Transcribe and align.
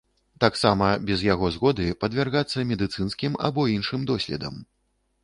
Таксама 0.43 0.85
без 1.09 1.19
яго 1.33 1.51
згоды 1.57 1.85
падвяргацца 2.03 2.65
медыцынскім 2.71 3.37
або 3.49 3.67
іншым 3.75 4.01
доследам. 4.13 4.57